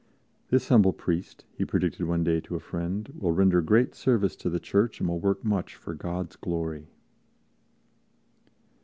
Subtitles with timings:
[0.49, 4.49] "This humble priest," he predicted one day to a friend, "will render great service to
[4.49, 6.87] the Church and will work much for God's glory."